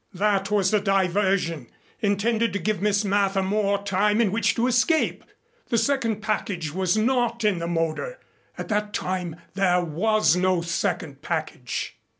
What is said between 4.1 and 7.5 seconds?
in which to escape. The second package was not